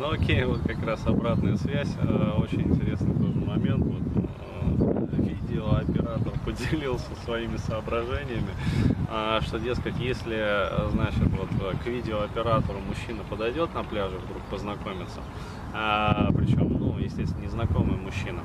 Ну 0.00 0.12
окей, 0.12 0.44
вот 0.44 0.62
как 0.62 0.82
раз 0.82 1.06
обратная 1.06 1.58
связь. 1.58 1.94
Э, 2.00 2.30
очень 2.38 2.62
интересный 2.62 3.12
тоже 3.12 3.38
момент. 3.38 3.84
Вот, 3.84 4.00
э, 4.16 5.22
видеооператор 5.22 6.32
поделился 6.46 7.14
своими 7.22 7.58
соображениями, 7.58 8.48
э, 9.10 9.40
что, 9.42 9.58
дескать, 9.58 9.98
если, 9.98 10.70
значит, 10.92 11.28
вот 11.38 11.50
к 11.84 11.86
видеооператору 11.86 12.78
мужчина 12.78 13.24
подойдет 13.28 13.74
на 13.74 13.84
пляже, 13.84 14.16
вдруг 14.16 14.42
познакомиться, 14.44 15.20
причем, 15.70 16.78
ну, 16.80 16.96
естественно, 16.96 17.44
незнакомый 17.44 17.98
мужчина, 17.98 18.40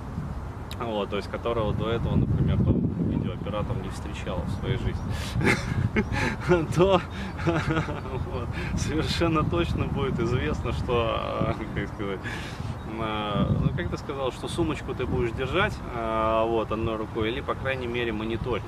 вот, 0.77 1.09
то 1.09 1.15
есть 1.15 1.29
которого 1.29 1.73
до 1.73 1.89
этого, 1.89 2.17
например, 2.17 2.57
видеооператор 3.45 3.77
не 3.77 3.89
встречал 3.89 4.41
в 4.45 4.51
своей 4.59 4.77
жизни, 4.77 6.65
то 6.75 7.01
совершенно 8.77 9.43
точно 9.43 9.85
будет 9.85 10.19
известно, 10.19 10.71
что, 10.73 11.55
как 11.75 11.87
сказать, 11.89 12.19
ну, 12.97 13.69
как 13.75 13.89
ты 13.89 13.97
сказал, 13.97 14.31
что 14.31 14.47
сумочку 14.47 14.93
ты 14.93 15.05
будешь 15.05 15.31
держать 15.31 15.73
вот, 15.93 16.71
одной 16.71 16.95
рукой 16.95 17.29
или, 17.29 17.41
по 17.41 17.53
крайней 17.53 17.87
мере, 17.87 18.13
мониторить 18.13 18.63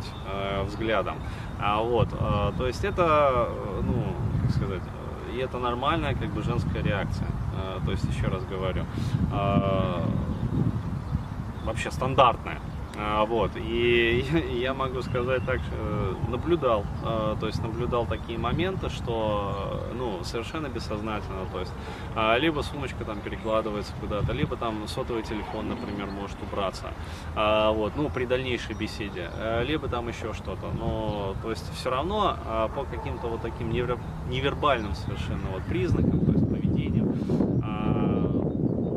взглядом. 0.65 1.15
Вот, 1.59 2.09
то 2.09 2.67
есть 2.67 2.83
это, 2.83 3.47
ну, 3.83 4.15
как 4.41 4.51
сказать, 4.51 4.81
и 5.33 5.37
это 5.37 5.59
нормальная 5.59 6.13
как 6.13 6.29
бы 6.29 6.41
женская 6.41 6.83
реакция. 6.83 7.27
То 7.85 7.91
есть, 7.91 8.03
еще 8.03 8.27
раз 8.27 8.43
говорю, 8.43 8.83
вообще 11.63 11.89
стандартная. 11.91 12.59
А, 12.99 13.25
вот, 13.25 13.51
и 13.55 14.25
я 14.59 14.73
могу 14.73 15.01
сказать 15.01 15.45
так, 15.45 15.59
наблюдал, 16.29 16.83
а, 17.03 17.35
то 17.39 17.45
есть 17.45 17.61
наблюдал 17.61 18.07
такие 18.07 18.39
моменты, 18.39 18.89
что, 18.89 19.83
ну, 19.95 20.23
совершенно 20.23 20.67
бессознательно, 20.67 21.45
то 21.51 21.59
есть, 21.59 21.71
а, 22.15 22.37
либо 22.37 22.61
сумочка 22.61 23.05
там 23.05 23.19
перекладывается 23.19 23.93
куда-то, 24.01 24.33
либо 24.33 24.55
там 24.57 24.87
сотовый 24.87 25.21
телефон, 25.21 25.69
например, 25.69 26.07
может 26.07 26.37
убраться, 26.41 26.87
вот, 27.35 27.93
ну, 27.95 28.09
при 28.09 28.25
дальнейшей 28.25 28.75
беседе, 28.75 29.29
либо 29.63 29.87
там 29.87 30.07
еще 30.07 30.33
что-то, 30.33 30.67
но, 30.77 31.35
то 31.43 31.51
есть, 31.51 31.71
все 31.75 31.89
равно 31.89 32.37
по 32.75 32.83
каким-то 32.83 33.27
вот 33.27 33.41
таким 33.41 33.69
невербальным 33.71 34.95
совершенно 34.95 35.49
вот 35.51 35.61
признакам, 35.63 36.25
то 36.25 36.31
есть, 36.31 36.49
поведением, 36.49 37.13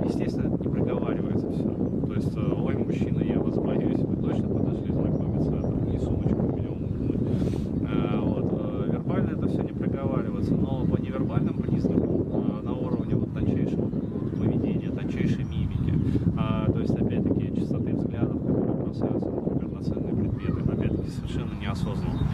естественно, 0.04 0.48
не 0.48 0.68
проговаривается 0.68 1.50
все, 1.52 1.62
то 1.64 2.14
есть, 2.14 2.36
ой, 2.36 2.74
мужчина, 2.76 3.20
я 3.20 3.38
вас 3.38 3.56
боюсь, 3.56 3.98
вы 4.00 4.16
точно 4.16 4.48
подошли 4.48 4.92
знакомиться, 4.92 5.50
там, 5.52 5.90
не 5.90 5.98
сумочку 5.98 6.46
у 6.46 6.56
меня 6.56 6.70
умыкнуть. 6.70 7.20
А, 7.88 8.20
вот, 8.20 8.52
а, 8.52 8.90
вербально 8.90 9.30
это 9.30 9.48
все 9.48 9.62
не 9.62 9.72
проговаривается, 9.72 10.54
но 10.54 10.84
по 10.86 11.00
невербальным 11.00 11.54
признакам 11.54 12.26
а, 12.32 12.62
на 12.62 12.72
уровне 12.72 13.14
вот 13.14 13.32
тончайшего 13.32 13.88
поведения, 14.38 14.90
тончайшей 14.90 15.44
мимики, 15.44 15.94
а, 16.36 16.66
то 16.70 16.80
есть, 16.80 16.94
опять-таки, 16.94 17.54
частоты 17.56 17.94
взглядов, 17.94 18.40
которые 18.40 18.74
бросаются, 18.74 19.28
например, 19.28 19.68
на 19.68 19.82
ценные 19.84 20.32
предметы, 20.32 20.72
опять-таки, 20.72 21.10
совершенно 21.10 21.52
неосознанно. 21.60 22.26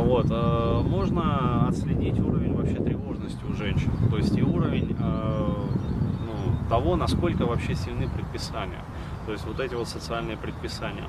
Вот, 0.00 0.26
а, 0.30 0.82
можно 0.82 1.68
отследить 1.68 2.18
уровень 2.20 2.54
вообще 2.54 2.76
тревожности 2.76 3.44
у 3.48 3.54
женщин, 3.54 3.90
то 4.10 4.16
есть 4.16 4.36
и 4.36 4.42
уровень 4.42 4.96
ну, 4.98 6.68
того, 6.68 6.96
насколько 6.96 7.46
вообще 7.46 7.74
сильны 7.74 8.08
предписания. 8.08 8.82
То 9.26 9.32
есть 9.32 9.44
вот 9.44 9.60
эти 9.60 9.74
вот 9.74 9.88
социальные 9.88 10.36
предписания. 10.36 11.04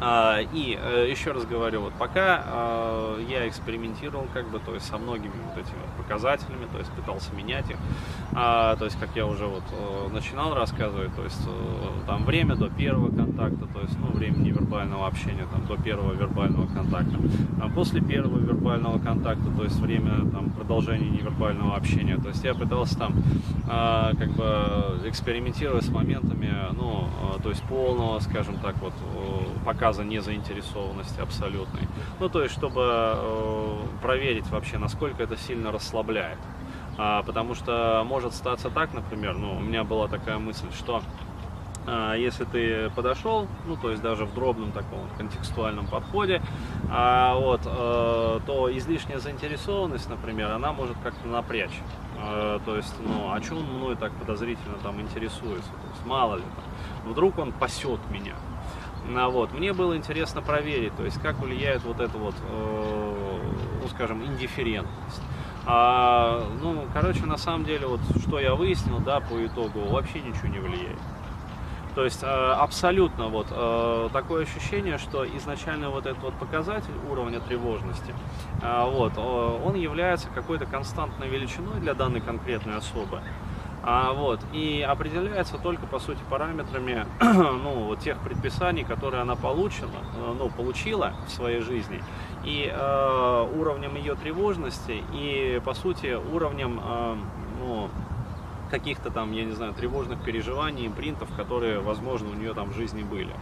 А, 0.00 0.40
и 0.40 0.78
э, 0.80 1.08
еще 1.10 1.32
раз 1.32 1.44
говорю, 1.44 1.82
вот 1.82 1.92
пока 1.92 2.42
а, 2.46 3.20
я 3.28 3.46
экспериментировал 3.46 4.26
как 4.32 4.48
бы, 4.48 4.58
то 4.58 4.72
есть 4.72 4.86
со 4.86 4.96
многими 4.96 5.32
вот 5.46 5.58
этими 5.58 5.78
показателями, 5.98 6.66
то 6.72 6.78
есть 6.78 6.90
пытался 6.92 7.34
менять 7.34 7.68
их, 7.68 7.76
а, 8.32 8.76
то 8.76 8.86
есть 8.86 8.98
как 8.98 9.10
я 9.14 9.26
уже 9.26 9.44
вот 9.44 9.62
э, 9.72 10.08
начинал 10.10 10.54
рассказывать, 10.54 11.14
то 11.14 11.22
есть 11.22 11.46
э, 11.46 12.06
там 12.06 12.24
время 12.24 12.56
до 12.56 12.70
первого 12.70 13.14
контакта, 13.14 13.66
то 13.66 13.80
есть 13.82 13.98
ну 13.98 14.06
время 14.12 14.38
невербального 14.38 15.06
общения 15.06 15.46
там 15.52 15.66
до 15.66 15.82
первого 15.82 16.14
вербального 16.14 16.66
контакта, 16.66 17.18
после 17.74 18.00
первого 18.00 18.38
вербального 18.38 18.98
контакта, 18.98 19.50
то 19.54 19.64
есть 19.64 19.78
время 19.80 20.30
там 20.30 20.50
продолжения 20.50 21.10
невербального 21.10 21.76
общения, 21.76 22.16
то 22.16 22.28
есть 22.28 22.42
я 22.42 22.54
пытался 22.54 22.98
там 22.98 23.22
как 23.66 24.30
бы 24.32 25.00
экспериментировать 25.04 25.84
с 25.84 25.88
моментами, 25.88 26.50
ну 26.72 27.08
то 27.42 27.50
есть 27.50 27.62
полного, 27.64 28.18
скажем 28.20 28.56
так 28.56 28.76
вот 28.80 28.92
пока 29.64 29.89
показа 29.90 30.04
незаинтересованности 30.04 31.20
абсолютной. 31.20 31.88
Ну, 32.20 32.28
то 32.28 32.42
есть, 32.42 32.54
чтобы 32.54 32.82
э, 32.84 33.76
проверить 34.02 34.48
вообще, 34.50 34.78
насколько 34.78 35.22
это 35.22 35.36
сильно 35.36 35.72
расслабляет. 35.72 36.38
А, 36.96 37.22
потому 37.24 37.54
что 37.54 38.04
может 38.06 38.34
статься 38.34 38.70
так, 38.70 38.94
например, 38.94 39.36
ну, 39.36 39.56
у 39.56 39.60
меня 39.60 39.82
была 39.82 40.06
такая 40.06 40.38
мысль, 40.38 40.66
что 40.78 41.02
а, 41.86 42.14
если 42.14 42.44
ты 42.44 42.90
подошел, 42.90 43.48
ну 43.66 43.76
то 43.76 43.90
есть 43.90 44.02
даже 44.02 44.26
в 44.26 44.34
дробном 44.34 44.70
таком 44.70 45.08
контекстуальном 45.16 45.86
подходе, 45.88 46.40
а, 46.88 47.34
вот, 47.34 47.62
а, 47.64 48.40
то 48.46 48.76
излишняя 48.76 49.18
заинтересованность, 49.18 50.08
например, 50.08 50.52
она 50.52 50.72
может 50.72 50.96
как-то 51.02 51.26
напрячь. 51.26 51.80
А, 52.16 52.60
то 52.64 52.76
есть, 52.76 52.94
ну, 53.00 53.32
а 53.32 53.40
чем 53.40 53.58
он 53.58 53.64
мной 53.64 53.96
так 53.96 54.12
подозрительно 54.12 54.76
там 54.82 55.00
интересуется? 55.00 55.70
То 55.70 55.88
есть, 55.90 56.06
мало 56.06 56.36
ли 56.36 56.42
там, 56.42 57.10
вдруг 57.10 57.38
он 57.38 57.52
пасет 57.52 58.00
меня. 58.10 58.34
Ну, 59.08 59.30
вот. 59.30 59.52
Мне 59.52 59.72
было 59.72 59.96
интересно 59.96 60.42
проверить, 60.42 60.94
то 60.96 61.04
есть 61.04 61.20
как 61.20 61.38
влияет 61.38 61.82
вот 61.84 62.00
эта 62.00 62.16
вот, 62.16 62.34
э, 62.48 63.40
ну 63.82 63.88
скажем, 63.88 64.24
индифферентность. 64.24 65.22
А, 65.66 66.42
ну, 66.62 66.86
короче, 66.92 67.26
на 67.26 67.36
самом 67.36 67.64
деле, 67.64 67.86
вот 67.86 68.00
что 68.22 68.38
я 68.38 68.54
выяснил, 68.54 68.98
да, 68.98 69.20
по 69.20 69.44
итогу, 69.44 69.80
вообще 69.80 70.20
ничего 70.20 70.48
не 70.48 70.58
влияет. 70.58 70.98
То 71.94 72.04
есть 72.04 72.22
э, 72.22 72.26
абсолютно 72.26 73.28
вот 73.28 73.48
э, 73.50 74.08
такое 74.12 74.44
ощущение, 74.44 74.96
что 74.96 75.26
изначально 75.36 75.90
вот 75.90 76.06
этот 76.06 76.22
вот 76.22 76.34
показатель 76.34 76.94
уровня 77.10 77.40
тревожности, 77.40 78.14
э, 78.62 78.84
вот, 78.90 79.14
э, 79.16 79.20
он 79.20 79.74
является 79.74 80.28
какой-то 80.28 80.66
константной 80.66 81.28
величиной 81.28 81.80
для 81.80 81.94
данной 81.94 82.20
конкретной 82.20 82.76
особы. 82.76 83.20
А, 83.82 84.12
вот, 84.12 84.40
и 84.52 84.84
определяется 84.86 85.56
только, 85.56 85.86
по 85.86 85.98
сути, 85.98 86.20
параметрами 86.28 87.06
ну, 87.20 87.86
вот 87.86 88.00
тех 88.00 88.18
предписаний, 88.18 88.84
которые 88.84 89.22
она 89.22 89.36
получила, 89.36 89.88
э, 90.16 90.34
ну, 90.38 90.50
получила 90.50 91.14
в 91.26 91.30
своей 91.30 91.60
жизни, 91.60 92.02
и 92.44 92.70
э, 92.70 93.48
уровнем 93.56 93.96
ее 93.96 94.16
тревожности, 94.16 95.02
и, 95.14 95.62
по 95.64 95.72
сути, 95.72 96.14
уровнем 96.14 96.78
э, 96.82 97.16
ну, 97.60 97.88
каких-то 98.70 99.10
там, 99.10 99.32
я 99.32 99.44
не 99.44 99.52
знаю, 99.52 99.72
тревожных 99.72 100.22
переживаний, 100.22 100.86
импринтов, 100.86 101.34
которые, 101.34 101.80
возможно, 101.80 102.28
у 102.30 102.34
нее 102.34 102.52
там 102.52 102.70
в 102.70 102.74
жизни 102.74 103.02
были. 103.02 103.34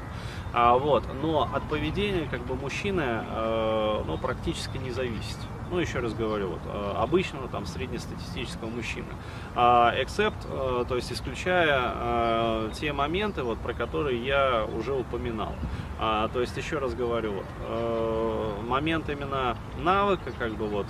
А, 0.53 0.79
вот, 0.79 1.05
но 1.21 1.49
от 1.53 1.65
поведения, 1.65 2.29
как 2.31 2.43
бы, 2.43 2.55
мужчины, 2.55 3.03
э, 3.05 4.03
ну, 4.07 4.17
практически 4.19 4.79
не 4.79 4.93
зависит 4.93 5.37
ну, 5.71 5.79
еще 5.79 6.01
раз 6.01 6.15
говорю, 6.15 6.49
вот, 6.51 6.61
э, 6.67 6.93
обычного 6.97 7.49
там 7.49 7.67
среднестатистического 7.67 8.69
мужчины. 8.69 9.09
А 9.55 9.95
эксепт, 9.99 10.47
э, 10.47 10.85
то 10.89 10.97
есть 10.97 11.13
исключая 11.13 11.93
э, 11.95 12.71
те 12.75 12.93
моменты, 12.93 13.43
вот, 13.43 13.59
про 13.59 13.75
которые 13.75 14.25
я 14.25 14.65
уже 14.65 14.95
упоминал. 14.95 15.55
А, 16.01 16.29
то 16.29 16.41
есть, 16.41 16.57
еще 16.57 16.79
раз 16.79 16.95
говорю, 16.95 17.33
вот, 17.33 18.67
момент 18.69 19.09
именно 19.09 19.57
навыка, 19.79 20.31
как 20.39 20.53
бы 20.53 20.67
вот, 20.69 20.87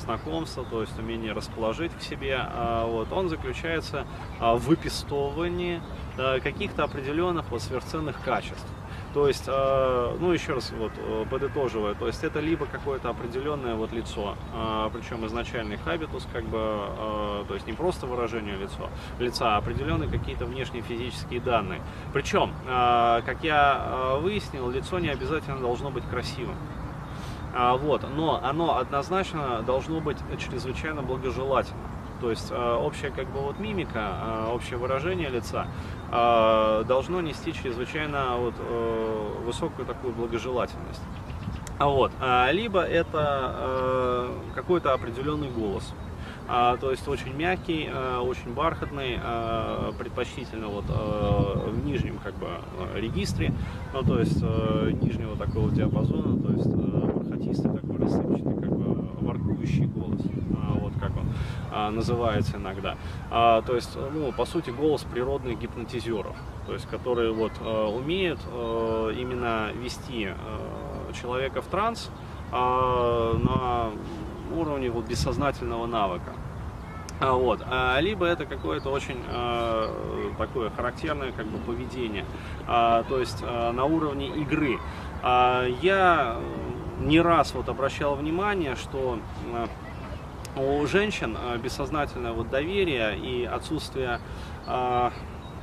знакомства, 0.00 0.64
то 0.64 0.82
есть 0.82 0.98
умение 0.98 1.32
расположить 1.32 1.92
к 1.94 2.02
себе, 2.02 2.38
а, 2.40 2.84
вот, 2.84 3.10
он 3.12 3.30
заключается 3.30 4.06
в 4.38 4.58
выпистовывании 4.58 5.80
каких-то 6.42 6.84
определенных 6.84 7.50
вот 7.50 7.62
сверхценных 7.62 8.20
качеств. 8.22 8.66
То 9.12 9.26
есть, 9.26 9.44
э, 9.48 10.16
ну 10.20 10.30
еще 10.30 10.54
раз 10.54 10.72
вот 10.78 10.92
э, 10.96 11.24
подытоживая, 11.28 11.94
то 11.94 12.06
есть 12.06 12.22
это 12.22 12.38
либо 12.38 12.66
какое-то 12.66 13.08
определенное 13.08 13.74
вот 13.74 13.90
лицо, 13.90 14.36
э, 14.54 14.90
причем 14.92 15.26
изначальный 15.26 15.78
хабитус, 15.78 16.28
как 16.32 16.44
бы, 16.44 16.58
то 17.48 17.54
есть 17.54 17.66
не 17.66 17.72
просто 17.72 18.06
выражение 18.06 18.56
лицо, 18.56 18.88
лица, 19.18 19.56
а 19.56 19.58
определенные 19.58 20.08
какие-то 20.08 20.44
внешние 20.46 20.82
физические 20.82 21.40
данные. 21.40 21.80
Причем, 22.12 22.52
как 22.66 23.38
я 23.42 24.16
выяснил, 24.20 24.70
лицо 24.70 24.98
не 24.98 25.08
обязательно 25.08 25.58
должно 25.58 25.90
быть 25.90 26.04
красивым. 26.04 26.56
Вот, 27.54 28.04
но 28.14 28.40
оно 28.42 28.78
однозначно 28.78 29.62
должно 29.62 30.00
быть 30.00 30.18
чрезвычайно 30.38 31.02
благожелательным. 31.02 31.82
То 32.20 32.30
есть 32.30 32.52
общая 32.52 33.10
как 33.10 33.28
бы 33.30 33.40
вот 33.40 33.58
мимика, 33.58 34.46
общее 34.52 34.78
выражение 34.78 35.30
лица 35.30 35.66
должно 36.10 37.20
нести 37.20 37.52
чрезвычайно 37.52 38.36
вот 38.36 38.54
высокую 39.44 39.86
такую 39.86 40.12
благожелательность. 40.12 41.02
А 41.78 41.86
вот, 41.86 42.12
либо 42.50 42.82
это 42.82 44.28
какой-то 44.54 44.92
определенный 44.92 45.50
голос. 45.50 45.94
А, 46.52 46.76
то 46.78 46.90
есть 46.90 47.06
очень 47.06 47.32
мягкий, 47.36 47.88
а, 47.88 48.22
очень 48.22 48.52
бархатный, 48.52 49.16
а, 49.22 49.92
предпочтительно 49.96 50.66
вот 50.66 50.84
а, 50.88 51.68
в 51.68 51.86
нижнем 51.86 52.18
как 52.18 52.34
бы 52.34 52.48
регистре, 52.96 53.54
ну 53.94 54.02
то 54.02 54.18
есть 54.18 54.40
а, 54.42 54.90
нижнего 54.90 55.36
такого 55.36 55.70
диапазона, 55.70 56.42
то 56.42 56.52
есть 56.52 56.66
а, 56.66 57.12
бархатистый 57.14 57.70
такой 57.70 57.98
рассыпчатый 57.98 58.54
как 58.54 58.68
бы 58.68 58.94
воркующий 59.20 59.86
голос, 59.86 60.22
а, 61.72 61.88
а, 61.88 61.90
называется 61.90 62.56
иногда. 62.56 62.96
А, 63.30 63.62
то 63.62 63.74
есть, 63.74 63.96
ну, 64.12 64.32
по 64.32 64.44
сути, 64.44 64.70
голос 64.70 65.02
природных 65.04 65.58
гипнотизеров, 65.58 66.36
то 66.66 66.74
есть, 66.74 66.86
которые 66.86 67.32
вот 67.32 67.52
а, 67.60 67.88
умеют 67.88 68.40
а, 68.46 69.10
именно 69.10 69.70
вести 69.72 70.28
а, 70.28 71.12
человека 71.12 71.62
в 71.62 71.66
транс 71.66 72.10
а, 72.52 73.34
на 73.34 74.56
уровне 74.56 74.90
вот 74.90 75.06
бессознательного 75.06 75.86
навыка. 75.86 76.32
А, 77.20 77.32
вот. 77.34 77.60
А, 77.66 77.98
либо 78.00 78.24
это 78.26 78.46
какое-то 78.46 78.90
очень 78.90 79.22
э, 79.28 80.30
такое 80.38 80.70
характерное 80.70 81.32
как 81.32 81.46
бы 81.46 81.58
поведение, 81.58 82.24
а, 82.66 83.02
то 83.04 83.20
есть 83.20 83.42
э, 83.42 83.70
на 83.72 83.84
уровне 83.84 84.28
игры. 84.28 84.78
А, 85.22 85.66
я 85.82 86.38
не 87.00 87.20
раз 87.20 87.52
вот 87.54 87.68
обращал 87.68 88.16
внимание, 88.16 88.74
что 88.74 89.18
э, 89.52 89.66
у 90.56 90.86
женщин 90.86 91.36
э, 91.36 91.58
бессознательное 91.58 92.32
вот 92.32 92.50
доверие 92.50 93.16
и 93.18 93.44
отсутствие 93.44 94.20
э, 94.66 95.10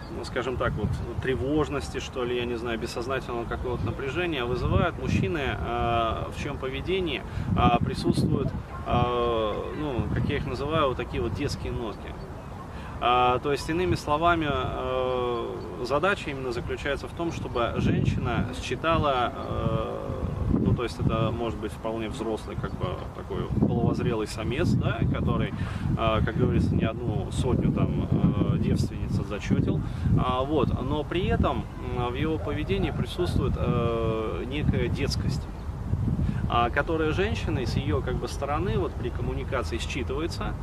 ну, 0.09 0.23
скажем 0.23 0.55
так, 0.55 0.71
вот 0.73 0.87
тревожности, 1.21 1.99
что 1.99 2.23
ли, 2.23 2.37
я 2.37 2.45
не 2.45 2.55
знаю, 2.55 2.79
бессознательного 2.79 3.43
какого-то 3.43 3.85
напряжения 3.85 4.45
вызывают 4.45 4.97
мужчины, 4.97 5.41
э, 5.41 6.23
в 6.31 6.41
чем 6.41 6.57
поведении 6.57 7.21
присутствуют, 7.81 8.49
ну, 8.85 10.03
как 10.13 10.29
я 10.29 10.37
их 10.37 10.45
называю, 10.45 10.87
вот 10.87 10.97
такие 10.97 11.21
вот 11.21 11.33
детские 11.33 11.73
нотки. 11.73 12.13
То 13.01 13.51
есть, 13.51 13.69
иными 13.69 13.95
словами, 13.95 14.49
задача 15.83 16.29
именно 16.29 16.53
заключается 16.53 17.07
в 17.09 17.11
том, 17.11 17.33
чтобы 17.33 17.73
женщина 17.77 18.47
считала 18.63 19.33
ну, 20.67 20.73
то 20.75 20.83
есть 20.83 20.99
это 20.99 21.31
может 21.31 21.57
быть 21.59 21.71
вполне 21.71 22.09
взрослый, 22.09 22.57
как 22.57 22.71
бы 22.71 22.97
такой 23.15 23.47
половозрелый 23.67 24.27
самец, 24.27 24.69
да, 24.71 24.99
который, 25.13 25.53
э, 25.97 26.21
как 26.25 26.35
говорится, 26.35 26.75
не 26.75 26.83
одну 26.83 27.31
сотню 27.31 27.71
там 27.71 28.07
э, 28.11 28.57
девственниц 28.59 29.11
зачетил, 29.11 29.79
а, 30.19 30.43
вот, 30.43 30.69
но 30.83 31.03
при 31.03 31.25
этом 31.27 31.63
в 32.09 32.13
его 32.15 32.37
поведении 32.37 32.91
присутствует 32.91 33.53
э, 33.55 34.43
некая 34.47 34.87
детскость 34.89 35.47
а, 36.49 36.69
которая 36.69 37.11
женщиной 37.11 37.65
с 37.65 37.75
ее 37.75 38.01
как 38.01 38.15
бы 38.15 38.27
стороны 38.27 38.77
вот 38.77 38.93
при 38.93 39.09
коммуникации 39.09 39.77
считывается 39.77 40.53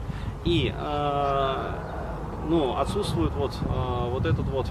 и 0.45 0.73
э, 0.75 1.73
ну 2.49 2.79
отсутствует 2.79 3.33
вот 3.33 3.59
э, 3.61 4.09
вот 4.11 4.25
этот 4.25 4.47
вот 4.49 4.67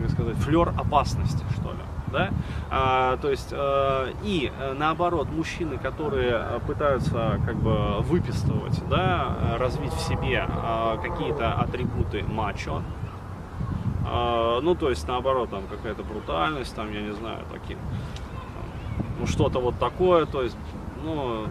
как 0.00 0.10
сказать 0.10 0.36
флер 0.38 0.70
опасности 0.70 1.44
что 1.56 1.70
ли 1.70 1.78
да? 2.14 2.30
А, 2.70 3.16
то 3.18 3.28
есть 3.28 3.48
э, 3.50 4.12
и 4.22 4.50
э, 4.58 4.72
наоборот 4.72 5.28
мужчины, 5.28 5.76
которые 5.76 6.60
пытаются 6.66 7.38
как 7.44 7.56
бы 7.56 8.00
выпистывать, 8.00 8.80
да, 8.88 9.56
развить 9.58 9.92
в 9.92 10.00
себе 10.00 10.46
э, 10.48 10.96
какие-то 11.02 11.52
атрибуты 11.52 12.22
мачо, 12.22 12.82
э, 14.06 14.60
ну 14.62 14.74
то 14.74 14.88
есть 14.88 15.06
наоборот 15.06 15.50
там 15.50 15.64
какая-то 15.68 16.02
брутальность, 16.04 16.74
там 16.74 16.92
я 16.92 17.02
не 17.02 17.12
знаю 17.12 17.40
такие, 17.52 17.78
ну 19.18 19.26
что-то 19.26 19.58
вот 19.58 19.78
такое, 19.78 20.24
то 20.24 20.42
есть 20.42 20.56
ну 21.04 21.46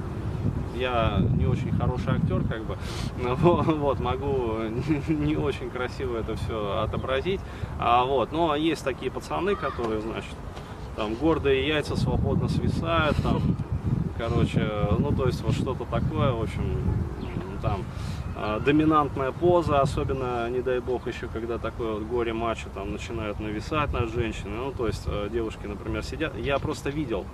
я 0.75 1.19
не 1.37 1.45
очень 1.45 1.71
хороший 1.77 2.13
актер, 2.13 2.43
как 2.43 2.63
бы, 2.63 2.77
вот, 3.17 3.99
могу 3.99 4.57
не 5.07 5.35
очень 5.35 5.69
красиво 5.69 6.17
это 6.17 6.35
все 6.35 6.81
отобразить, 6.81 7.41
а 7.79 8.03
вот, 8.05 8.31
но 8.31 8.55
есть 8.55 8.83
такие 8.83 9.11
пацаны, 9.11 9.55
которые, 9.55 10.01
значит, 10.01 10.35
там 10.95 11.15
гордые 11.15 11.67
яйца 11.67 11.95
свободно 11.95 12.49
свисают, 12.49 13.17
там, 13.17 13.41
короче, 14.17 14.69
ну, 14.99 15.11
то 15.11 15.27
есть 15.27 15.41
вот 15.41 15.55
что-то 15.55 15.85
такое, 15.85 16.31
в 16.31 16.41
общем, 16.43 16.77
там, 17.61 17.83
доминантная 18.65 19.31
поза, 19.31 19.81
особенно, 19.81 20.49
не 20.49 20.61
дай 20.61 20.79
бог, 20.79 21.07
еще 21.07 21.27
когда 21.27 21.57
такое 21.57 21.93
вот 21.93 22.03
горе 22.03 22.33
матча 22.33 22.67
там 22.73 22.91
начинают 22.91 23.39
нависать 23.39 23.93
над 23.93 24.11
женщиной, 24.11 24.57
ну, 24.57 24.71
то 24.71 24.87
есть 24.87 25.03
э, 25.05 25.29
девушки, 25.31 25.67
например, 25.67 26.03
сидят, 26.03 26.35
я 26.37 26.57
просто 26.57 26.89
видел 26.89 27.25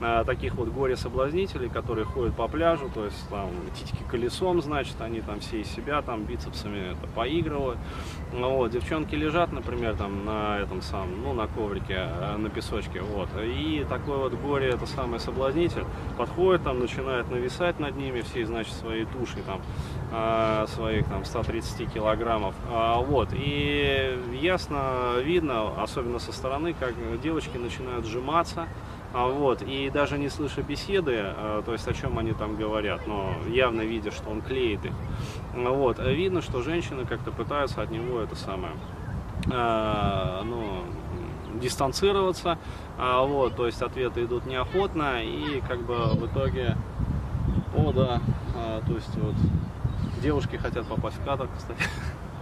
э, 0.00 0.24
таких 0.26 0.54
вот 0.56 0.68
горе-соблазнителей, 0.68 1.68
которые 1.68 2.04
ходят 2.04 2.34
по 2.34 2.48
пляжу, 2.48 2.90
то 2.92 3.04
есть 3.04 3.28
там 3.28 3.50
титьки 3.74 4.02
колесом, 4.10 4.60
значит, 4.60 5.00
они 5.00 5.20
там 5.20 5.40
все 5.40 5.60
из 5.60 5.68
себя 5.68 6.02
там 6.02 6.24
бицепсами 6.24 6.92
это 6.92 7.06
поигрывают, 7.14 7.78
ну, 8.32 8.56
вот, 8.56 8.72
девчонки 8.72 9.14
лежат, 9.14 9.52
например, 9.52 9.94
там 9.96 10.24
на 10.24 10.58
этом 10.58 10.82
самом, 10.82 11.22
ну, 11.22 11.32
на 11.34 11.46
коврике, 11.46 12.08
э, 12.08 12.36
на 12.36 12.50
песочке, 12.50 13.00
вот, 13.00 13.28
и 13.40 13.86
такой 13.88 14.16
вот 14.16 14.34
горе, 14.34 14.70
это 14.70 14.86
самый 14.86 15.20
соблазнитель, 15.20 15.84
подходит 16.16 16.64
там, 16.64 16.80
начинает 16.80 17.30
нависать 17.30 17.78
над 17.78 17.96
ними, 17.96 18.22
все, 18.22 18.44
значит, 18.44 18.72
своей 18.72 19.04
тушей 19.04 19.42
там, 19.46 19.60
своих 20.68 21.06
там 21.06 21.24
130 21.24 21.92
килограммов. 21.92 22.54
А, 22.70 23.00
вот, 23.00 23.30
и 23.32 24.18
ясно 24.40 25.14
видно, 25.22 25.82
особенно 25.82 26.18
со 26.18 26.32
стороны, 26.32 26.74
как 26.78 26.94
девочки 27.20 27.56
начинают 27.56 28.06
сжиматься, 28.06 28.68
а, 29.14 29.26
вот, 29.26 29.62
и 29.62 29.90
даже 29.90 30.18
не 30.18 30.28
слыша 30.28 30.62
беседы, 30.62 31.16
а, 31.18 31.62
то 31.62 31.72
есть 31.72 31.88
о 31.88 31.94
чем 31.94 32.18
они 32.18 32.32
там 32.32 32.56
говорят, 32.56 33.06
но 33.06 33.34
явно 33.48 33.82
видя, 33.82 34.10
что 34.10 34.30
он 34.30 34.42
клеит 34.42 34.84
их, 34.84 34.92
вот, 35.54 35.98
видно, 35.98 36.42
что 36.42 36.62
женщины 36.62 37.06
как-то 37.06 37.30
пытаются 37.30 37.80
от 37.82 37.90
него 37.90 38.20
это 38.20 38.34
самое, 38.34 38.72
ну, 39.46 40.82
дистанцироваться, 41.54 42.58
вот, 42.98 43.56
то 43.56 43.66
есть 43.66 43.80
ответы 43.82 44.24
идут 44.24 44.46
неохотно, 44.46 45.22
и 45.22 45.62
как 45.66 45.82
бы 45.86 45.94
в 45.94 46.26
итоге, 46.26 46.76
о 47.74 47.92
да, 47.92 48.20
то 48.86 48.92
есть 48.92 49.16
вот 49.16 49.34
Девушки 50.22 50.56
хотят 50.56 50.86
попасть 50.86 51.16
в 51.18 51.24
кадр, 51.24 51.48
кстати. 51.56 51.82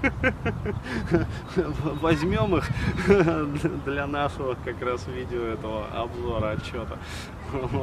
Возьмем 2.00 2.56
их 2.56 2.68
для 3.84 4.06
нашего 4.06 4.56
как 4.64 4.80
раз 4.82 5.06
видео 5.06 5.42
этого 5.42 5.86
обзора 5.88 6.50
отчета. 6.50 6.98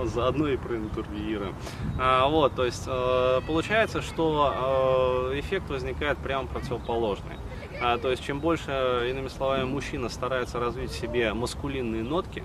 Заодно 0.05 0.47
и 0.47 0.57
проинтервьюируем. 0.57 1.55
А, 1.99 2.27
вот, 2.27 2.55
то 2.55 2.65
есть 2.65 2.83
э, 2.87 3.41
получается, 3.47 4.01
что 4.01 5.31
э, 5.31 5.39
эффект 5.39 5.69
возникает 5.69 6.17
прямо 6.17 6.47
противоположный. 6.47 7.37
А, 7.81 7.97
то 7.97 8.11
есть 8.11 8.23
чем 8.23 8.39
больше, 8.39 9.07
иными 9.09 9.27
словами, 9.27 9.63
мужчина 9.63 10.09
старается 10.09 10.59
развить 10.59 10.91
в 10.91 10.99
себе 10.99 11.33
маскулинные 11.33 12.03
нотки, 12.03 12.43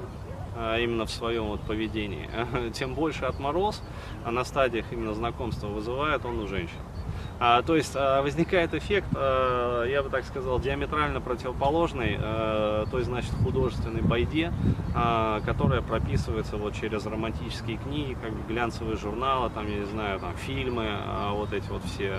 а, 0.56 0.78
именно 0.78 1.06
в 1.06 1.10
своем 1.10 1.44
вот 1.44 1.60
поведении, 1.60 2.28
тем 2.72 2.94
больше 2.94 3.24
отмороз 3.24 3.82
на 4.24 4.44
стадиях 4.44 4.86
именно 4.92 5.14
знакомства 5.14 5.68
вызывает 5.68 6.24
он 6.24 6.38
у 6.40 6.46
женщин. 6.46 6.78
А, 7.40 7.62
то 7.62 7.76
есть 7.76 7.92
а, 7.94 8.22
возникает 8.22 8.74
эффект, 8.74 9.08
а, 9.14 9.84
я 9.84 10.02
бы 10.02 10.10
так 10.10 10.24
сказал, 10.24 10.58
диаметрально 10.58 11.20
противоположный, 11.20 12.18
а, 12.20 12.86
то 12.90 12.98
есть, 12.98 13.08
значит, 13.08 13.30
художественной 13.44 14.02
байде, 14.02 14.52
а, 14.94 15.40
которая 15.40 15.80
прописывается 15.80 16.56
вот 16.56 16.74
через 16.74 17.06
романтические 17.06 17.76
книги, 17.76 18.16
как 18.20 18.32
бы 18.32 18.42
глянцевые 18.52 18.96
журналы, 18.96 19.50
там, 19.50 19.68
я 19.68 19.76
не 19.76 19.86
знаю, 19.86 20.18
там, 20.18 20.36
фильмы, 20.36 20.86
а, 20.88 21.32
вот 21.32 21.52
эти 21.52 21.68
вот 21.70 21.84
все 21.84 22.12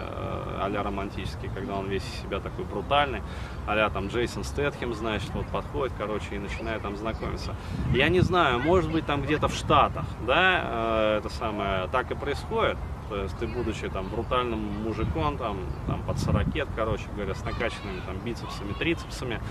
а 0.62 0.84
романтические, 0.84 1.52
когда 1.54 1.76
он 1.76 1.88
весь 1.88 2.04
из 2.04 2.22
себя 2.22 2.40
такой 2.40 2.64
брутальный, 2.64 3.22
а 3.68 3.90
там 3.90 4.08
Джейсон 4.08 4.44
Стэтхем, 4.44 4.94
значит, 4.94 5.30
вот 5.34 5.46
подходит, 5.48 5.94
короче, 5.98 6.36
и 6.36 6.40
начинает 6.40 6.82
там 6.82 6.96
знакомиться. 6.96 7.56
Я 7.94 8.10
не 8.10 8.22
знаю, 8.22 8.60
может 8.60 8.92
быть, 8.92 9.06
там 9.06 9.22
где-то 9.22 9.48
в 9.48 9.54
Штатах, 9.54 10.06
да, 10.26 10.62
а, 10.64 11.18
это 11.18 11.30
самое, 11.30 11.88
так 11.92 12.12
и 12.12 12.16
происходит, 12.16 12.78
то 13.10 13.24
есть 13.24 13.38
ты, 13.38 13.48
будучи 13.48 13.90
там 13.90 14.08
брутальным 14.08 14.60
мужиком, 14.84 15.38
там, 15.38 15.58
там 15.88 16.04
под 16.04 16.20
40, 16.20 16.46
короче 16.76 17.06
говоря, 17.16 17.34
с 17.34 17.44
накачанными 17.44 18.00
там 18.06 18.18
бицепсами, 18.24 18.74
трицепсами, 18.74 19.42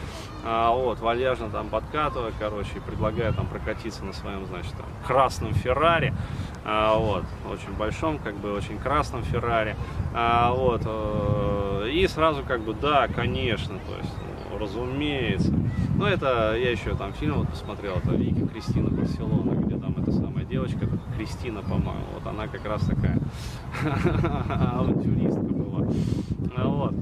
а, 0.45 0.73
вот, 0.73 1.01
вальяжно 1.01 1.51
там 1.51 1.69
подкатывая, 1.69 2.33
короче, 2.39 2.71
и 2.77 2.81
предлагая 2.81 3.33
там 3.33 3.47
прокатиться 3.47 4.05
на 4.05 4.13
своем, 4.13 4.47
значит, 4.47 4.73
там, 4.73 4.87
красном 5.07 5.53
Феррари, 5.55 6.15
а, 6.65 6.97
вот, 6.97 7.25
очень 7.51 7.73
большом, 7.77 8.19
как 8.19 8.37
бы, 8.37 8.53
очень 8.53 8.79
красном 8.79 9.25
Феррари, 9.25 9.77
а, 10.15 10.53
вот, 10.53 10.83
э, 10.85 11.91
и 11.93 12.07
сразу 12.07 12.45
как 12.45 12.61
бы, 12.61 12.75
да, 12.75 13.09
конечно, 13.09 13.79
то 13.79 13.97
есть, 13.97 14.15
ну, 14.51 14.59
разумеется. 14.59 15.53
Ну, 15.97 16.05
это, 16.05 16.55
я 16.57 16.71
еще 16.71 16.95
там 16.95 17.13
фильм 17.13 17.39
вот 17.39 17.49
посмотрел, 17.49 17.97
это 17.97 18.13
Вики 18.13 18.47
Кристина 18.47 18.89
Барселона, 18.89 19.55
где 19.57 19.77
там 19.77 19.97
эта 20.01 20.13
самая 20.13 20.38
девочка, 20.49 20.89
Кристина, 21.17 21.63
по-моему, 21.63 22.05
вот 22.15 22.27
она 22.27 22.47
как 22.49 22.65
раз 22.65 22.83
такая 22.83 23.19
авантюристка 24.75 25.41
была. 25.43 25.87
Вот. 26.65 26.95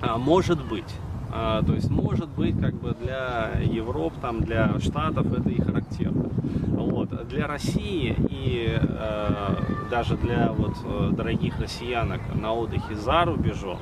А, 0.00 0.18
может 0.18 0.64
быть, 0.66 0.94
а, 1.32 1.62
то 1.62 1.74
есть 1.74 1.90
может 1.90 2.28
быть 2.28 2.58
как 2.60 2.74
бы 2.74 2.94
для 3.00 3.52
Европ, 3.62 4.14
там, 4.20 4.42
для 4.42 4.78
Штатов 4.78 5.32
это 5.32 5.48
и 5.50 5.60
характерно. 5.60 6.30
Вот. 6.76 7.28
Для 7.28 7.46
России 7.46 8.16
и 8.30 8.78
э, 8.80 9.56
даже 9.90 10.16
для 10.16 10.52
вот 10.52 10.76
э, 10.84 11.10
дорогих 11.12 11.58
россиянок 11.58 12.20
на 12.34 12.52
отдыхе 12.52 12.94
за 12.94 13.24
рубежом, 13.24 13.78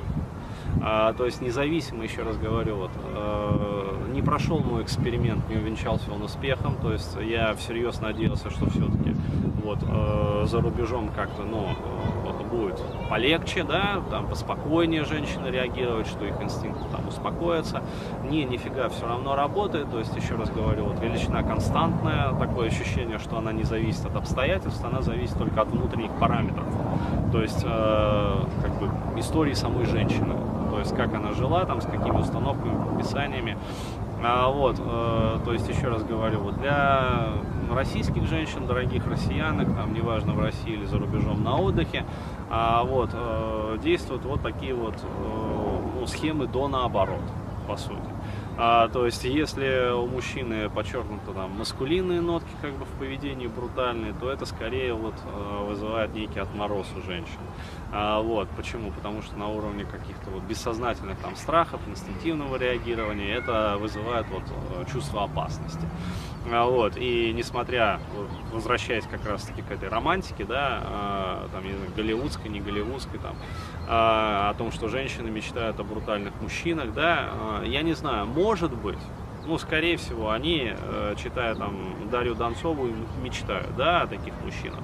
а, 0.81 1.13
то 1.13 1.25
есть 1.25 1.41
независимо, 1.41 2.03
еще 2.03 2.23
раз 2.23 2.37
говорю, 2.37 2.75
вот, 2.75 2.91
э, 2.95 3.84
не 4.15 4.21
прошел 4.21 4.59
мой 4.59 4.81
эксперимент, 4.81 5.47
не 5.49 5.57
увенчался 5.57 6.11
он 6.11 6.23
успехом, 6.23 6.77
то 6.81 6.93
есть 6.93 7.17
я 7.21 7.53
всерьез 7.53 8.01
надеялся, 8.01 8.49
что 8.49 8.69
все-таки 8.69 9.15
вот 9.63 9.79
э, 9.81 10.45
за 10.47 10.61
рубежом 10.61 11.09
как-то, 11.15 11.43
ну, 11.43 11.65
э, 11.67 12.25
будет 12.55 12.81
полегче, 13.09 13.63
да, 13.63 14.01
там 14.09 14.27
поспокойнее 14.27 15.03
женщины 15.05 15.47
реагировать, 15.47 16.07
что 16.07 16.25
их 16.25 16.41
инстинкты 16.41 16.83
там 16.91 17.07
успокоятся. 17.07 17.83
Не, 18.29 18.45
нифига, 18.45 18.89
все 18.89 19.07
равно 19.07 19.35
работает, 19.35 19.91
то 19.91 19.99
есть, 19.99 20.15
еще 20.15 20.35
раз 20.35 20.49
говорю, 20.49 20.85
вот 20.85 20.99
величина 21.01 21.43
константная, 21.43 22.33
такое 22.39 22.67
ощущение, 22.67 23.19
что 23.19 23.37
она 23.37 23.51
не 23.51 23.63
зависит 23.63 24.05
от 24.05 24.15
обстоятельств, 24.15 24.83
она 24.83 25.01
зависит 25.01 25.37
только 25.37 25.61
от 25.61 25.69
внутренних 25.69 26.11
параметров, 26.11 26.65
то 27.31 27.41
есть, 27.41 27.63
э, 27.63 28.35
как 28.61 28.79
бы, 28.79 29.19
истории 29.19 29.53
самой 29.53 29.85
женщины, 29.85 30.35
то 30.71 30.79
есть, 30.79 30.95
как 30.95 31.13
она 31.13 31.31
жила, 31.31 31.65
там, 31.65 31.81
с 31.81 31.85
какими 31.85 32.17
установками, 32.17 32.75
предписаниями, 32.87 33.57
а, 34.27 34.49
вот, 34.49 34.77
э, 34.79 35.39
то 35.45 35.53
есть, 35.53 35.69
еще 35.69 35.87
раз 35.87 36.03
говорю, 36.03 36.39
вот 36.39 36.57
для 36.57 37.29
российских 37.71 38.25
женщин, 38.27 38.65
дорогих 38.65 39.05
россиянок, 39.05 39.67
там, 39.75 39.93
неважно, 39.93 40.33
в 40.33 40.39
России 40.39 40.73
или 40.73 40.85
за 40.85 40.97
рубежом 40.97 41.43
на 41.43 41.57
отдыхе, 41.57 42.03
а, 42.49 42.83
вот, 42.83 43.11
э, 43.13 43.77
действуют 43.83 44.25
вот 44.25 44.41
такие 44.41 44.73
вот 44.73 44.95
э, 44.95 45.79
ну, 45.99 46.07
схемы 46.07 46.47
до 46.47 46.67
наоборот, 46.67 47.21
по 47.67 47.77
сути. 47.77 48.14
А, 48.57 48.87
то 48.87 49.05
есть, 49.05 49.25
если 49.25 49.91
у 49.91 50.07
мужчины 50.07 50.69
подчеркнуто 50.69 51.33
там 51.33 51.51
маскулинные 51.57 52.21
нотки 52.21 52.49
как 52.61 52.73
бы 52.73 52.85
в 52.85 52.99
поведении 52.99 53.47
брутальные, 53.47 54.13
то 54.13 54.29
это 54.29 54.45
скорее 54.45 54.93
вот 54.93 55.15
э, 55.25 55.65
вызывает 55.67 56.13
некий 56.13 56.39
отмороз 56.39 56.87
у 56.95 57.01
женщин. 57.01 57.39
А, 57.91 58.21
вот, 58.21 58.47
почему? 58.55 58.91
Потому 58.91 59.21
что 59.21 59.37
на 59.37 59.47
уровне 59.47 59.83
каких-то 59.83 60.29
вот 60.29 60.43
бессознательных 60.43 61.19
там 61.19 61.35
страхов, 61.35 61.81
инстинктивного 61.87 62.55
реагирования 62.55 63.33
это 63.33 63.75
вызывает 63.77 64.27
вот 64.29 64.43
э, 64.43 64.85
чувство 64.89 65.25
опасности. 65.25 65.87
А, 66.51 66.65
вот, 66.65 66.97
и 66.97 67.33
несмотря, 67.33 67.99
возвращаясь 68.51 69.05
как 69.05 69.25
раз 69.25 69.43
таки 69.43 69.61
к 69.61 69.71
этой 69.71 69.89
романтике, 69.89 70.45
да, 70.45 70.81
а, 70.83 71.49
там, 71.51 71.63
не 71.63 71.73
знаю, 71.73 71.91
голливудской, 71.95 72.49
не 72.49 72.59
голливудской, 72.59 73.19
там, 73.19 73.35
а, 73.87 74.51
о 74.51 74.53
том, 74.53 74.71
что 74.71 74.87
женщины 74.87 75.29
мечтают 75.29 75.79
о 75.79 75.83
брутальных 75.83 76.33
мужчинах, 76.41 76.93
да, 76.93 77.61
я 77.65 77.81
не 77.81 77.93
знаю, 77.93 78.27
может 78.27 78.73
быть, 78.73 78.99
ну, 79.47 79.57
скорее 79.57 79.97
всего, 79.97 80.31
они, 80.31 80.73
э, 80.75 81.15
читая 81.21 81.55
там 81.55 82.09
Дарью 82.09 82.35
Донцову, 82.35 82.89
мечтают, 83.21 83.75
да, 83.75 84.01
о 84.01 84.07
таких 84.07 84.33
мужчинах. 84.43 84.79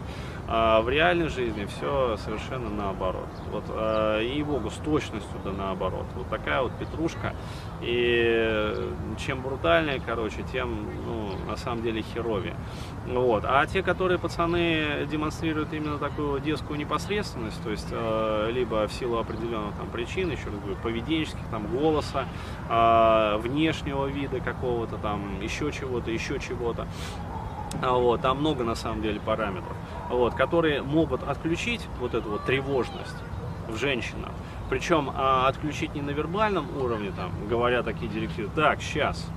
А 0.47 0.81
в 0.81 0.89
реальной 0.89 1.29
жизни 1.29 1.65
все 1.65 2.17
совершенно 2.17 2.69
наоборот. 2.69 3.29
Вот, 3.51 3.63
э, 3.69 4.23
и 4.23 4.43
богу, 4.43 4.69
с 4.69 4.75
точностью 4.75 5.39
да 5.45 5.51
наоборот. 5.51 6.05
Вот 6.15 6.29
такая 6.29 6.61
вот 6.61 6.73
петрушка. 6.77 7.33
И 7.81 8.75
чем 9.25 9.41
брутальнее, 9.41 10.01
короче, 10.05 10.43
тем, 10.51 10.87
ну, 11.05 11.31
на 11.47 11.55
самом 11.55 11.83
деле, 11.83 12.01
херовее. 12.01 12.55
Вот. 13.07 13.43
А 13.45 13.65
те, 13.65 13.81
которые 13.81 14.19
пацаны 14.19 15.07
демонстрируют 15.09 15.73
именно 15.73 15.97
такую 15.97 16.39
детскую 16.41 16.79
непосредственность, 16.79 17.61
то 17.63 17.69
есть 17.69 17.87
э, 17.91 18.49
либо 18.51 18.87
в 18.87 18.93
силу 18.93 19.17
определенных 19.17 19.75
там 19.75 19.89
причин, 19.89 20.31
еще 20.31 20.45
раз 20.45 20.55
говорю, 20.55 20.75
поведенческих, 20.83 21.45
там, 21.49 21.67
голоса, 21.67 22.25
э, 22.69 23.37
внешнего 23.37 24.07
вида 24.07 24.39
какого-то 24.39 24.97
там, 24.97 25.41
еще 25.41 25.71
чего-то, 25.71 26.11
еще 26.11 26.39
чего-то, 26.39 26.87
а, 27.81 27.93
вот, 27.93 28.21
там 28.21 28.39
много 28.39 28.63
на 28.63 28.75
самом 28.75 29.01
деле 29.01 29.19
параметров, 29.19 29.75
вот, 30.09 30.35
которые 30.35 30.81
могут 30.81 31.23
отключить 31.23 31.81
вот 31.99 32.13
эту 32.13 32.31
вот 32.31 32.45
тревожность 32.45 33.15
в 33.67 33.77
женщинах. 33.77 34.31
Причем 34.71 35.11
а, 35.13 35.49
отключить 35.49 35.93
не 35.95 36.01
на 36.01 36.11
вербальном 36.11 36.65
уровне, 36.81 37.11
там, 37.13 37.29
говоря 37.49 37.83
такие 37.83 38.09
директивы, 38.09 38.49
так, 38.55 38.81
сейчас, 38.81 39.27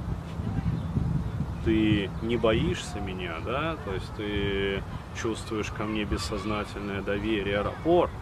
ты 1.64 2.08
не 2.22 2.36
боишься 2.36 3.00
меня, 3.00 3.32
да, 3.44 3.74
то 3.84 3.92
есть 3.92 4.08
ты 4.16 4.80
чувствуешь 5.20 5.72
ко 5.72 5.82
мне 5.82 6.04
бессознательное 6.04 7.02
доверие, 7.02 7.62
рапорт, 7.62 8.12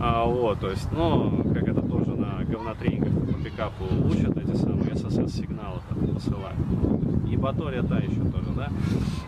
а, 0.00 0.24
вот, 0.24 0.58
то 0.58 0.70
есть, 0.70 0.90
ну, 0.90 1.44
как 1.54 1.68
это 1.68 1.82
тоже 1.82 2.16
на 2.16 2.44
говнотренингах 2.44 3.12
по 3.32 3.44
пикапу 3.44 3.84
учат, 4.06 4.36
эти 4.36 4.56
самые 4.56 4.90
SSS-сигналы 4.90 5.78
посылают. 6.12 6.58
Ебатория 7.28 7.84
та 7.84 7.98
еще 7.98 8.22
тоже, 8.22 8.50
да? 8.56 8.70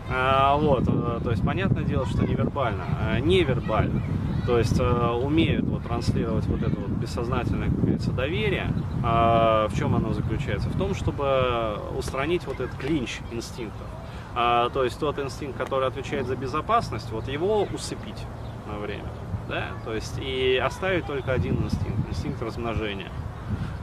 А, 0.09 0.57
вот, 0.57 0.83
э, 0.89 1.21
то 1.23 1.31
есть, 1.31 1.41
понятное 1.41 1.85
дело, 1.85 2.05
что 2.05 2.27
невербально, 2.27 2.83
а 2.99 3.17
невербально. 3.21 4.01
То 4.45 4.57
есть 4.57 4.79
э, 4.79 4.83
умеют 4.83 5.65
вот, 5.65 5.83
транслировать 5.83 6.45
вот 6.47 6.61
это 6.61 6.77
вот 6.77 6.89
бессознательное, 6.89 7.69
как 7.69 7.79
говорится, 7.79 8.11
доверие. 8.11 8.73
А, 9.03 9.67
в 9.69 9.77
чем 9.77 9.95
оно 9.95 10.11
заключается? 10.13 10.69
В 10.69 10.77
том, 10.77 10.93
чтобы 10.93 11.79
устранить 11.97 12.45
вот 12.45 12.59
этот 12.59 12.75
клинч 12.77 13.19
инстинктов. 13.31 13.87
А, 14.35 14.69
то 14.69 14.83
есть 14.83 14.99
тот 14.99 15.17
инстинкт, 15.19 15.57
который 15.57 15.87
отвечает 15.87 16.27
за 16.27 16.35
безопасность, 16.35 17.09
вот 17.11 17.27
его 17.27 17.63
усыпить 17.73 18.25
на 18.67 18.79
время. 18.79 19.09
Да? 19.47 19.67
То 19.85 19.93
есть 19.93 20.17
и 20.19 20.57
оставить 20.57 21.05
только 21.05 21.31
один 21.31 21.63
инстинкт, 21.63 22.09
инстинкт 22.09 22.41
размножения. 22.41 23.11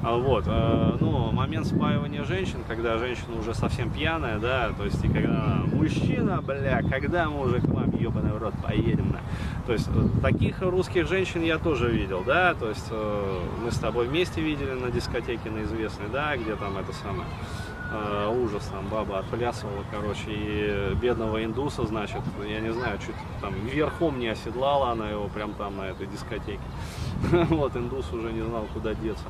А, 0.02 0.16
вот, 0.16 0.44
э, 0.46 0.96
ну, 1.00 1.30
момент 1.30 1.66
спаивания 1.66 2.24
женщин, 2.24 2.64
когда 2.66 2.96
женщина 2.96 3.38
уже 3.38 3.52
совсем 3.52 3.90
пьяная, 3.90 4.38
да, 4.38 4.70
то 4.70 4.84
есть, 4.84 5.04
и 5.04 5.08
когда 5.08 5.60
мужчина, 5.74 6.40
бля, 6.40 6.80
когда 6.82 7.28
мы 7.28 7.42
уже 7.42 7.60
к 7.60 7.66
вам, 7.66 7.90
ебаный 7.98 8.32
в 8.32 8.38
рот, 8.38 8.54
поедем, 8.62 9.10
на. 9.10 9.20
То 9.66 9.74
есть, 9.74 9.88
э, 9.88 10.22
таких 10.22 10.62
русских 10.62 11.06
женщин 11.06 11.42
я 11.42 11.58
тоже 11.58 11.90
видел, 11.90 12.22
да, 12.26 12.54
то 12.54 12.70
есть, 12.70 12.86
э, 12.90 13.40
мы 13.62 13.70
с 13.70 13.78
тобой 13.78 14.06
вместе 14.06 14.40
видели 14.40 14.72
на 14.72 14.90
дискотеке 14.90 15.50
на 15.50 15.64
известной, 15.64 16.08
да, 16.10 16.34
где 16.34 16.56
там 16.56 16.78
это 16.78 16.94
самое, 16.94 17.26
ужас, 18.44 18.70
там 18.72 18.86
баба 18.86 19.18
отплясывала, 19.18 19.84
короче, 19.90 20.22
и 20.28 20.94
бедного 20.94 21.44
индуса, 21.44 21.84
значит, 21.84 22.20
я 22.48 22.60
не 22.60 22.72
знаю, 22.72 22.98
чуть 23.04 23.16
там 23.40 23.52
верхом 23.66 24.20
не 24.20 24.28
оседлала 24.28 24.92
она 24.92 25.10
его 25.10 25.26
прям 25.26 25.52
там 25.54 25.76
на 25.76 25.88
этой 25.88 26.06
дискотеке. 26.06 26.60
Вот, 27.50 27.76
индус 27.76 28.12
уже 28.12 28.32
не 28.32 28.42
знал, 28.42 28.66
куда 28.72 28.94
деться. 28.94 29.24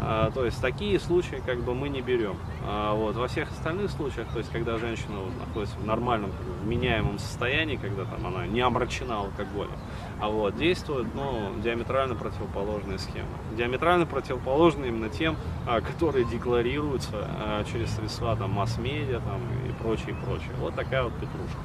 А, 0.00 0.30
то 0.30 0.44
есть 0.44 0.60
такие 0.60 0.98
случаи 1.00 1.42
как 1.44 1.60
бы 1.60 1.74
мы 1.74 1.88
не 1.88 2.00
берем. 2.00 2.36
А, 2.66 2.94
вот, 2.94 3.16
во 3.16 3.28
всех 3.28 3.50
остальных 3.50 3.90
случаях, 3.90 4.28
то 4.32 4.38
есть 4.38 4.50
когда 4.50 4.78
женщина 4.78 5.18
вот, 5.18 5.46
находится 5.46 5.76
в 5.78 5.86
нормальном, 5.86 6.30
вменяемом 6.62 7.18
состоянии, 7.18 7.76
когда 7.76 8.04
там 8.04 8.26
она 8.26 8.46
не 8.46 8.60
омрачена 8.60 9.18
алкоголем, 9.18 9.72
а 10.20 10.28
вот 10.28 10.56
действуют 10.56 11.08
ну, 11.14 11.52
диаметрально 11.62 12.14
противоположные 12.14 12.98
схемы. 12.98 13.28
Диаметрально 13.56 14.06
противоположные 14.06 14.88
именно 14.88 15.08
тем, 15.08 15.36
а, 15.66 15.80
которые 15.80 16.24
декларируются 16.24 17.28
через 17.72 17.94
средства 17.94 18.36
там, 18.36 18.52
масс-медиа 18.52 19.20
там, 19.20 19.40
и 19.68 19.72
прочее, 19.82 20.14
прочее. 20.24 20.52
Вот 20.58 20.74
такая 20.74 21.04
вот 21.04 21.14
петрушка. 21.14 21.58